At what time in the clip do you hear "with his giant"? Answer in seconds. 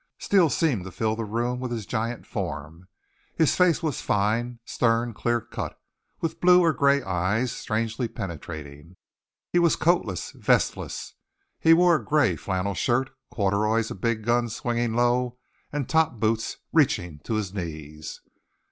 1.59-2.25